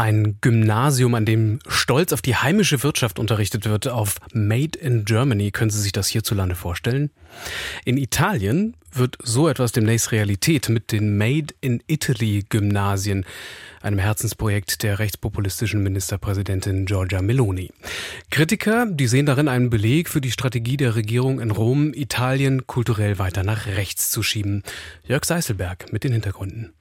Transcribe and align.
Ein 0.00 0.38
Gymnasium, 0.40 1.14
an 1.14 1.26
dem 1.26 1.58
stolz 1.68 2.14
auf 2.14 2.22
die 2.22 2.34
heimische 2.34 2.82
Wirtschaft 2.82 3.18
unterrichtet 3.18 3.66
wird, 3.66 3.86
auf 3.86 4.16
Made 4.32 4.78
in 4.78 5.04
Germany. 5.04 5.50
Können 5.50 5.70
Sie 5.70 5.82
sich 5.82 5.92
das 5.92 6.08
hierzulande 6.08 6.54
vorstellen? 6.54 7.10
In 7.84 7.98
Italien 7.98 8.78
wird 8.90 9.18
so 9.22 9.46
etwas 9.46 9.72
demnächst 9.72 10.10
Realität 10.10 10.70
mit 10.70 10.90
den 10.90 11.18
Made 11.18 11.52
in 11.60 11.82
Italy 11.86 12.46
Gymnasien, 12.48 13.26
einem 13.82 13.98
Herzensprojekt 13.98 14.82
der 14.84 15.00
rechtspopulistischen 15.00 15.82
Ministerpräsidentin 15.82 16.86
Giorgia 16.86 17.20
Meloni. 17.20 17.70
Kritiker, 18.30 18.86
die 18.86 19.06
sehen 19.06 19.26
darin 19.26 19.48
einen 19.48 19.68
Beleg 19.68 20.08
für 20.08 20.22
die 20.22 20.30
Strategie 20.30 20.78
der 20.78 20.94
Regierung 20.94 21.40
in 21.40 21.50
Rom, 21.50 21.92
Italien 21.92 22.66
kulturell 22.66 23.18
weiter 23.18 23.42
nach 23.42 23.66
rechts 23.66 24.10
zu 24.10 24.22
schieben. 24.22 24.62
Jörg 25.04 25.26
Seiselberg 25.26 25.92
mit 25.92 26.04
den 26.04 26.12
Hintergründen. 26.12 26.72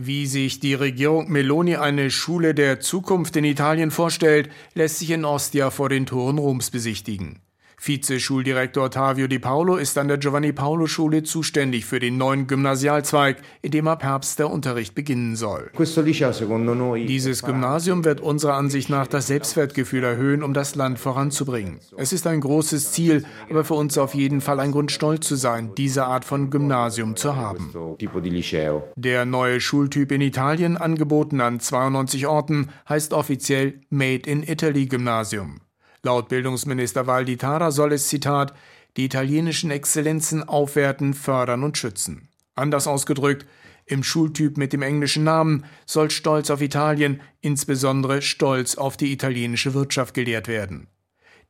Wie 0.00 0.26
sich 0.26 0.60
die 0.60 0.74
Regierung 0.74 1.28
Meloni 1.28 1.74
eine 1.74 2.12
Schule 2.12 2.54
der 2.54 2.78
Zukunft 2.78 3.34
in 3.34 3.42
Italien 3.42 3.90
vorstellt, 3.90 4.48
lässt 4.74 5.00
sich 5.00 5.10
in 5.10 5.24
Ostia 5.24 5.70
vor 5.70 5.88
den 5.88 6.06
Toren 6.06 6.38
Roms 6.38 6.70
besichtigen. 6.70 7.40
Vize-Schuldirektor 7.78 8.84
Ottavio 8.84 9.28
Di 9.28 9.38
Paolo 9.38 9.76
ist 9.76 9.96
an 9.98 10.08
der 10.08 10.18
Giovanni 10.18 10.52
Paolo 10.52 10.86
Schule 10.86 11.22
zuständig 11.22 11.86
für 11.86 12.00
den 12.00 12.18
neuen 12.18 12.46
Gymnasialzweig, 12.46 13.38
in 13.62 13.70
dem 13.70 13.86
ab 13.88 14.02
Herbst 14.02 14.38
der 14.38 14.50
Unterricht 14.50 14.94
beginnen 14.94 15.36
soll. 15.36 15.70
Dieses 17.06 17.42
Gymnasium 17.42 18.04
wird 18.04 18.20
unserer 18.20 18.54
Ansicht 18.54 18.90
nach 18.90 19.06
das 19.06 19.28
Selbstwertgefühl 19.28 20.02
erhöhen, 20.02 20.42
um 20.42 20.54
das 20.54 20.74
Land 20.74 20.98
voranzubringen. 20.98 21.78
Es 21.96 22.12
ist 22.12 22.26
ein 22.26 22.40
großes 22.40 22.92
Ziel, 22.92 23.24
aber 23.48 23.64
für 23.64 23.74
uns 23.74 23.96
auf 23.96 24.14
jeden 24.14 24.40
Fall 24.40 24.60
ein 24.60 24.72
Grund 24.72 24.90
stolz 24.90 25.28
zu 25.28 25.36
sein, 25.36 25.72
diese 25.76 26.04
Art 26.04 26.24
von 26.24 26.50
Gymnasium 26.50 27.16
zu 27.16 27.36
haben. 27.36 27.72
Der 28.96 29.24
neue 29.24 29.60
Schultyp 29.60 30.12
in 30.12 30.20
Italien, 30.20 30.76
angeboten 30.76 31.40
an 31.40 31.60
92 31.60 32.26
Orten, 32.26 32.70
heißt 32.88 33.12
offiziell 33.12 33.80
Made 33.90 34.28
in 34.28 34.42
Italy 34.42 34.86
Gymnasium. 34.86 35.60
Laut 36.02 36.28
Bildungsminister 36.28 37.06
Valditara 37.06 37.70
soll 37.70 37.92
es, 37.92 38.08
Zitat, 38.08 38.54
die 38.96 39.04
italienischen 39.04 39.70
Exzellenzen 39.70 40.42
aufwerten, 40.48 41.14
fördern 41.14 41.64
und 41.64 41.78
schützen. 41.78 42.28
Anders 42.54 42.86
ausgedrückt, 42.86 43.46
im 43.86 44.02
Schultyp 44.02 44.58
mit 44.58 44.72
dem 44.72 44.82
englischen 44.82 45.24
Namen 45.24 45.64
soll 45.86 46.10
Stolz 46.10 46.50
auf 46.50 46.60
Italien, 46.60 47.20
insbesondere 47.40 48.20
Stolz 48.20 48.76
auf 48.76 48.96
die 48.96 49.12
italienische 49.12 49.72
Wirtschaft 49.72 50.14
gelehrt 50.14 50.46
werden. 50.46 50.88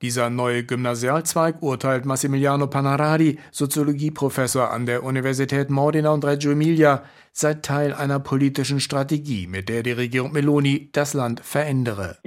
Dieser 0.00 0.30
neue 0.30 0.64
Gymnasialzweig, 0.64 1.60
urteilt 1.60 2.04
Massimiliano 2.04 2.68
Panaradi, 2.68 3.40
Soziologieprofessor 3.50 4.70
an 4.70 4.86
der 4.86 5.02
Universität 5.02 5.70
Modena 5.70 6.10
und 6.10 6.24
Reggio 6.24 6.52
Emilia, 6.52 7.02
sei 7.38 7.54
Teil 7.54 7.94
einer 7.94 8.18
politischen 8.18 8.80
Strategie, 8.80 9.46
mit 9.46 9.68
der 9.68 9.84
die 9.84 9.92
Regierung 9.92 10.32
Meloni 10.32 10.88
das 10.92 11.14
Land 11.14 11.38
verändere. 11.40 12.18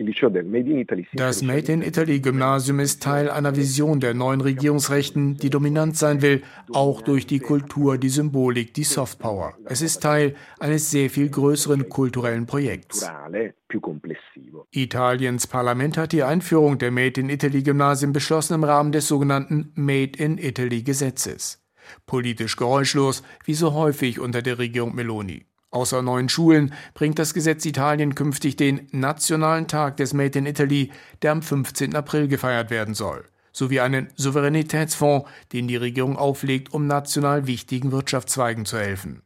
Das 1.13 1.41
Made 1.41 1.71
in 1.71 1.81
Italy 1.81 2.21
Gymnasium 2.21 2.79
ist 2.79 3.03
Teil 3.03 3.29
einer 3.29 3.57
Vision 3.57 3.99
der 3.99 4.13
neuen 4.13 4.39
Regierungsrechten, 4.39 5.35
die 5.35 5.49
dominant 5.49 5.97
sein 5.97 6.21
will, 6.21 6.43
auch 6.71 7.01
durch 7.01 7.27
die 7.27 7.39
Kultur, 7.39 7.97
die 7.97 8.07
Symbolik, 8.07 8.73
die 8.73 8.85
Softpower. 8.85 9.57
Es 9.65 9.81
ist 9.81 10.01
Teil 10.01 10.35
eines 10.59 10.91
sehr 10.91 11.09
viel 11.09 11.29
größeren 11.29 11.89
kulturellen 11.89 12.45
Projekts. 12.45 13.05
Italiens 14.71 15.47
Parlament 15.47 15.97
hat 15.97 16.11
die 16.13 16.23
Einführung 16.23 16.77
der 16.77 16.91
Made 16.91 17.19
in 17.19 17.29
Italy 17.29 17.63
Gymnasien 17.63 18.13
beschlossen 18.13 18.53
im 18.53 18.63
Rahmen 18.63 18.93
des 18.93 19.09
sogenannten 19.09 19.73
Made 19.75 20.17
in 20.17 20.37
Italy 20.37 20.83
Gesetzes. 20.83 21.60
Politisch 22.05 22.55
geräuschlos, 22.55 23.23
wie 23.45 23.53
so 23.53 23.73
häufig 23.73 24.19
unter 24.19 24.41
der 24.41 24.59
Regierung 24.59 24.95
Meloni. 24.95 25.45
Außer 25.71 26.01
neuen 26.01 26.27
Schulen 26.27 26.73
bringt 26.93 27.17
das 27.17 27.33
Gesetz 27.33 27.65
Italien 27.65 28.13
künftig 28.13 28.57
den 28.57 28.87
Nationalen 28.91 29.67
Tag 29.67 29.97
des 29.97 30.13
Made 30.13 30.37
in 30.37 30.45
Italy, 30.45 30.91
der 31.21 31.31
am 31.31 31.41
15. 31.41 31.95
April 31.95 32.27
gefeiert 32.27 32.69
werden 32.69 32.93
soll, 32.93 33.23
sowie 33.53 33.79
einen 33.79 34.09
Souveränitätsfonds, 34.17 35.29
den 35.53 35.69
die 35.69 35.77
Regierung 35.77 36.17
auflegt, 36.17 36.73
um 36.73 36.87
national 36.87 37.47
wichtigen 37.47 37.93
Wirtschaftszweigen 37.93 38.65
zu 38.65 38.77
helfen. 38.77 39.21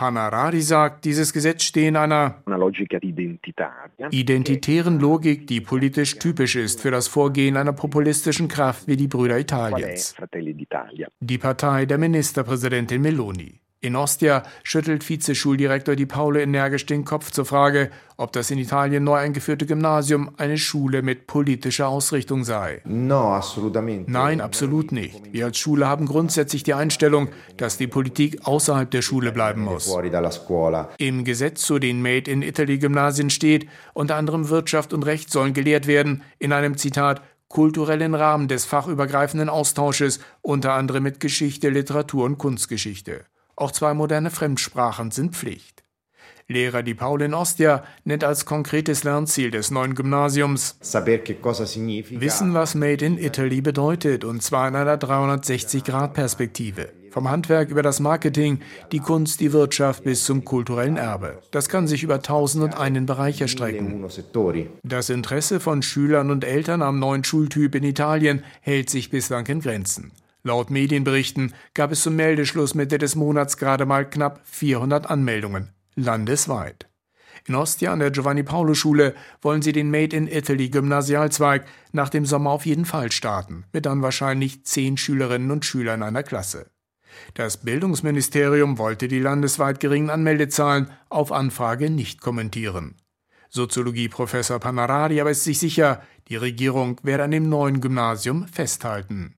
Panarari 0.00 0.62
sagt, 0.62 1.04
dieses 1.04 1.30
Gesetz 1.30 1.62
stehe 1.62 1.88
in 1.88 1.96
einer 1.96 2.36
identitären 4.10 4.98
Logik, 4.98 5.46
die 5.46 5.60
politisch 5.60 6.18
typisch 6.18 6.56
ist 6.56 6.80
für 6.80 6.90
das 6.90 7.06
Vorgehen 7.06 7.58
einer 7.58 7.74
populistischen 7.74 8.48
Kraft 8.48 8.88
wie 8.88 8.96
die 8.96 9.08
Brüder 9.08 9.38
Italiens. 9.38 10.14
Die 11.20 11.36
Partei 11.36 11.84
der 11.84 11.98
Ministerpräsidentin 11.98 13.02
Meloni. 13.02 13.60
In 13.82 13.96
Ostia 13.96 14.42
schüttelt 14.62 15.08
Vizeschuldirektor 15.08 15.96
Di 15.96 16.04
Paolo 16.04 16.38
energisch 16.38 16.84
den 16.84 17.06
Kopf 17.06 17.30
zur 17.30 17.46
Frage, 17.46 17.90
ob 18.18 18.30
das 18.30 18.50
in 18.50 18.58
Italien 18.58 19.04
neu 19.04 19.14
eingeführte 19.14 19.64
Gymnasium 19.64 20.32
eine 20.36 20.58
Schule 20.58 21.00
mit 21.00 21.26
politischer 21.26 21.88
Ausrichtung 21.88 22.44
sei. 22.44 22.82
Nein, 24.06 24.42
absolut 24.42 24.92
nicht. 24.92 25.32
Wir 25.32 25.46
als 25.46 25.56
Schule 25.56 25.88
haben 25.88 26.04
grundsätzlich 26.04 26.62
die 26.62 26.74
Einstellung, 26.74 27.28
dass 27.56 27.78
die 27.78 27.86
Politik 27.86 28.46
außerhalb 28.46 28.90
der 28.90 29.00
Schule 29.00 29.32
bleiben 29.32 29.62
muss. 29.62 29.86
Im 30.98 31.24
Gesetz 31.24 31.62
zu 31.62 31.78
den 31.78 32.02
Made 32.02 32.30
in 32.30 32.42
Italy 32.42 32.76
Gymnasien 32.76 33.30
steht, 33.30 33.66
unter 33.94 34.16
anderem 34.16 34.50
Wirtschaft 34.50 34.92
und 34.92 35.06
Recht 35.06 35.30
sollen 35.30 35.54
gelehrt 35.54 35.86
werden, 35.86 36.22
in 36.38 36.52
einem 36.52 36.76
Zitat 36.76 37.22
kulturellen 37.48 38.14
Rahmen 38.14 38.46
des 38.46 38.66
fachübergreifenden 38.66 39.48
Austausches, 39.48 40.20
unter 40.42 40.74
anderem 40.74 41.02
mit 41.02 41.18
Geschichte, 41.18 41.70
Literatur 41.70 42.26
und 42.26 42.36
Kunstgeschichte. 42.36 43.24
Auch 43.60 43.72
zwei 43.72 43.92
moderne 43.92 44.30
Fremdsprachen 44.30 45.10
sind 45.10 45.36
Pflicht. 45.36 45.84
Lehrer 46.48 46.82
Di 46.82 46.94
Paul 46.94 47.20
in 47.20 47.34
Ostia 47.34 47.84
nennt 48.04 48.24
als 48.24 48.46
konkretes 48.46 49.04
Lernziel 49.04 49.50
des 49.50 49.70
neuen 49.70 49.94
Gymnasiums 49.94 50.78
Wissen, 50.80 52.54
was 52.54 52.74
Made 52.74 53.04
in 53.04 53.18
Italy 53.18 53.60
bedeutet, 53.60 54.24
und 54.24 54.42
zwar 54.42 54.66
in 54.66 54.76
einer 54.76 54.96
360-Grad-Perspektive. 54.96 56.88
Vom 57.10 57.28
Handwerk 57.28 57.68
über 57.68 57.82
das 57.82 58.00
Marketing, 58.00 58.60
die 58.92 59.00
Kunst, 59.00 59.40
die 59.40 59.52
Wirtschaft 59.52 60.04
bis 60.04 60.24
zum 60.24 60.46
kulturellen 60.46 60.96
Erbe. 60.96 61.42
Das 61.50 61.68
kann 61.68 61.86
sich 61.86 62.02
über 62.02 62.22
tausend 62.22 62.64
und 62.64 62.78
einen 62.78 63.04
Bereich 63.04 63.42
erstrecken. 63.42 64.02
Das 64.84 65.10
Interesse 65.10 65.60
von 65.60 65.82
Schülern 65.82 66.30
und 66.30 66.44
Eltern 66.44 66.80
am 66.80 66.98
neuen 66.98 67.24
Schultyp 67.24 67.74
in 67.74 67.84
Italien 67.84 68.42
hält 68.62 68.88
sich 68.88 69.10
bislang 69.10 69.44
in 69.48 69.60
Grenzen. 69.60 70.12
Laut 70.42 70.70
Medienberichten 70.70 71.54
gab 71.74 71.92
es 71.92 72.02
zum 72.02 72.16
Meldeschluss 72.16 72.74
Mitte 72.74 72.98
des 72.98 73.14
Monats 73.14 73.56
gerade 73.56 73.84
mal 73.84 74.08
knapp 74.08 74.40
400 74.44 75.10
Anmeldungen, 75.10 75.70
landesweit. 75.96 76.88
In 77.46 77.54
Ostia 77.54 77.92
an 77.92 78.00
der 78.00 78.10
Giovanni 78.10 78.42
Paolo 78.42 78.74
Schule 78.74 79.14
wollen 79.42 79.62
sie 79.62 79.72
den 79.72 79.90
Made 79.90 80.16
in 80.16 80.26
Italy 80.26 80.68
Gymnasialzweig 80.68 81.64
nach 81.92 82.08
dem 82.08 82.26
Sommer 82.26 82.50
auf 82.50 82.66
jeden 82.66 82.84
Fall 82.84 83.12
starten, 83.12 83.64
mit 83.72 83.86
dann 83.86 84.02
wahrscheinlich 84.02 84.64
zehn 84.64 84.96
Schülerinnen 84.96 85.50
und 85.50 85.64
Schülern 85.64 86.02
einer 86.02 86.22
Klasse. 86.22 86.70
Das 87.34 87.58
Bildungsministerium 87.58 88.78
wollte 88.78 89.08
die 89.08 89.18
landesweit 89.18 89.80
geringen 89.80 90.10
Anmeldezahlen 90.10 90.90
auf 91.08 91.32
Anfrage 91.32 91.90
nicht 91.90 92.20
kommentieren. 92.20 92.94
Soziologieprofessor 93.48 94.60
Panarari 94.60 95.20
aber 95.20 95.32
ist 95.32 95.44
sich 95.44 95.58
sicher, 95.58 96.02
die 96.28 96.36
Regierung 96.36 97.00
werde 97.02 97.24
an 97.24 97.32
dem 97.32 97.48
neuen 97.48 97.80
Gymnasium 97.80 98.46
festhalten. 98.46 99.34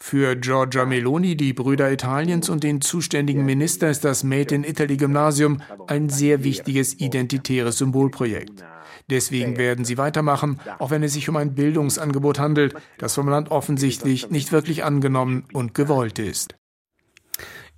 Für 0.00 0.36
Giorgia 0.36 0.84
Meloni, 0.84 1.36
die 1.36 1.52
Brüder 1.52 1.90
Italiens 1.90 2.48
und 2.48 2.62
den 2.62 2.80
zuständigen 2.80 3.44
Minister 3.44 3.88
ist 3.88 4.04
das 4.04 4.22
Made 4.24 4.54
in 4.54 4.64
Italy 4.64 4.96
Gymnasium 4.96 5.62
ein 5.86 6.08
sehr 6.08 6.44
wichtiges 6.44 7.00
identitäres 7.00 7.78
Symbolprojekt. 7.78 8.64
Deswegen 9.10 9.56
werden 9.56 9.84
sie 9.84 9.98
weitermachen, 9.98 10.60
auch 10.78 10.90
wenn 10.90 11.02
es 11.02 11.12
sich 11.12 11.28
um 11.28 11.36
ein 11.36 11.54
Bildungsangebot 11.54 12.38
handelt, 12.38 12.74
das 12.98 13.14
vom 13.14 13.28
Land 13.28 13.50
offensichtlich 13.50 14.30
nicht 14.30 14.52
wirklich 14.52 14.84
angenommen 14.84 15.44
und 15.52 15.74
gewollt 15.74 16.18
ist. 16.18 16.54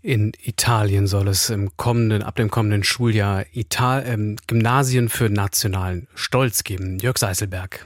In 0.03 0.33
Italien 0.41 1.09
soll 1.09 1.27
es 1.27 1.51
im 1.51 1.77
kommenden, 1.77 2.23
ab 2.23 2.37
dem 2.37 2.49
kommenden 2.49 2.85
Schuljahr 2.85 3.45
Ital 3.53 4.05
ähm, 4.07 4.37
Gymnasien 4.47 5.09
für 5.09 5.31
nationalen 5.31 6.07
Stolz 6.15 6.63
geben. 6.63 6.99
Jörg 6.99 7.19
Seiselberg. 7.19 7.85